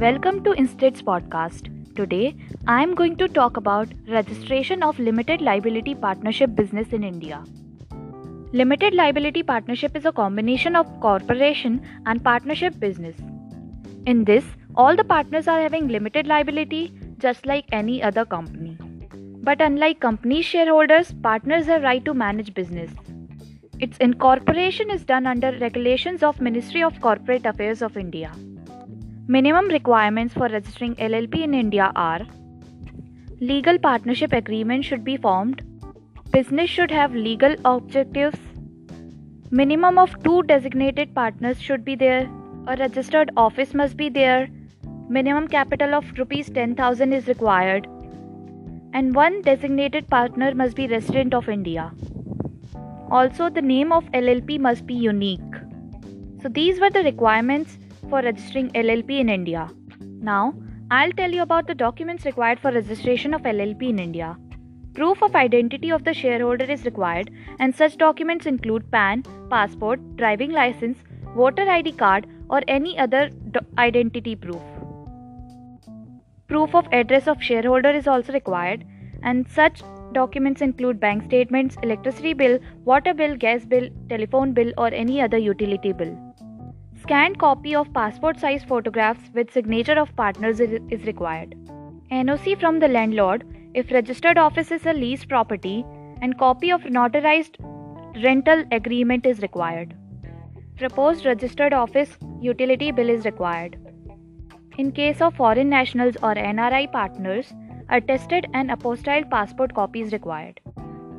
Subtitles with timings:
[0.00, 1.64] Welcome to Instead's podcast.
[1.96, 2.36] Today,
[2.68, 7.42] I am going to talk about registration of limited liability partnership business in India.
[8.52, 13.16] Limited liability partnership is a combination of corporation and partnership business.
[14.06, 14.44] In this,
[14.76, 18.78] all the partners are having limited liability just like any other company.
[19.42, 22.92] But unlike company shareholders, partners have right to manage business.
[23.80, 28.30] Its incorporation is done under regulations of Ministry of Corporate Affairs of India.
[29.30, 32.20] Minimum requirements for registering LLP in India are
[33.40, 35.60] legal partnership agreement should be formed,
[36.32, 38.38] business should have legal objectives,
[39.50, 42.22] minimum of two designated partners should be there,
[42.68, 44.48] a registered office must be there,
[45.10, 47.86] minimum capital of rupees 10000 is required,
[48.94, 51.92] and one designated partner must be resident of India.
[53.10, 55.60] Also, the name of LLP must be unique.
[56.40, 57.76] So, these were the requirements
[58.08, 59.70] for registering LLP in India.
[60.00, 60.54] Now,
[60.90, 64.36] I'll tell you about the documents required for registration of LLP in India.
[64.94, 70.50] Proof of identity of the shareholder is required, and such documents include PAN, passport, driving
[70.50, 70.98] license,
[71.36, 74.62] voter ID card, or any other do- identity proof.
[76.48, 78.84] Proof of address of shareholder is also required,
[79.22, 84.88] and such Documents include bank statements, electricity bill, water bill, gas bill, telephone bill, or
[84.88, 86.27] any other utility bill.
[87.02, 91.54] Scanned copy of passport size photographs with signature of partners is required.
[92.10, 95.84] NOC from the landlord if registered office is a leased property
[96.22, 97.56] and copy of notarized
[98.24, 99.94] rental agreement is required.
[100.76, 103.78] Proposed registered office utility bill is required.
[104.76, 107.52] In case of foreign nationals or NRI partners,
[107.90, 110.60] attested and apostilled passport copy is required.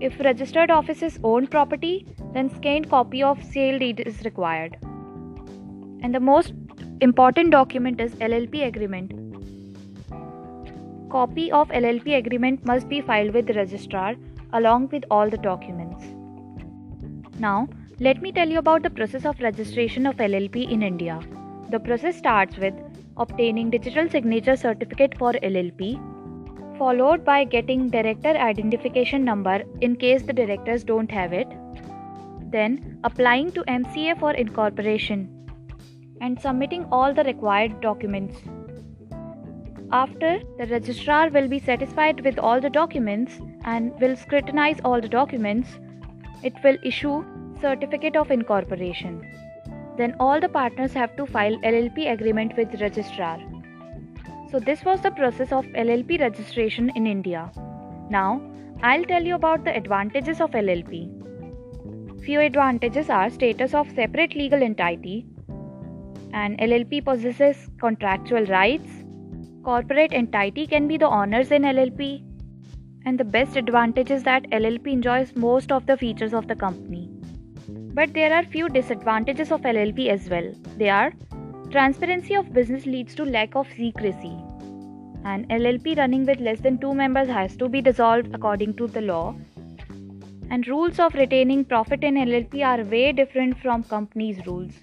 [0.00, 4.76] If registered office is owned property, then scanned copy of sale deed is required.
[6.02, 6.52] And the most
[7.00, 9.12] important document is LLP agreement.
[11.10, 14.14] Copy of LLP agreement must be filed with the registrar
[14.52, 16.04] along with all the documents.
[17.38, 17.68] Now,
[18.00, 21.20] let me tell you about the process of registration of LLP in India.
[21.70, 22.74] The process starts with
[23.16, 25.98] obtaining digital signature certificate for LLP
[26.78, 31.48] followed by getting director identification number in case the directors don't have it,
[32.50, 35.35] then applying to MCA for incorporation
[36.20, 38.38] and submitting all the required documents.
[39.92, 45.08] After, the registrar will be satisfied with all the documents and will scrutinize all the
[45.08, 45.68] documents.
[46.42, 47.24] It will issue
[47.60, 49.24] certificate of incorporation.
[49.96, 53.38] Then all the partners have to file LLP agreement with registrar.
[54.50, 57.50] So, this was the process of LLP registration in India.
[58.10, 58.40] Now,
[58.82, 61.10] I'll tell you about the advantages of LLP.
[62.24, 65.26] Few advantages are status of separate legal entity,
[66.32, 69.04] and LLP possesses contractual rights.
[69.64, 72.24] Corporate entity can be the owners in LLP,
[73.04, 77.10] and the best advantage is that LLP enjoys most of the features of the company.
[77.68, 80.52] But there are few disadvantages of LLP as well.
[80.76, 81.12] They are
[81.70, 84.36] Transparency of business leads to lack of secrecy.
[85.24, 89.00] An LLP running with less than two members has to be dissolved according to the
[89.00, 89.34] law.
[90.48, 94.74] And rules of retaining profit in LLP are way different from companies' rules.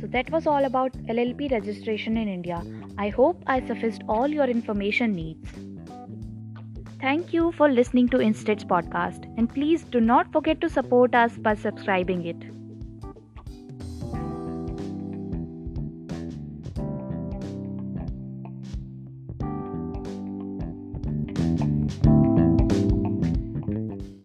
[0.00, 2.62] So that was all about LLP registration in India.
[2.98, 5.48] I hope I sufficed all your information needs.
[7.00, 11.36] Thank you for listening to Instead's podcast and please do not forget to support us
[11.36, 12.36] by subscribing it.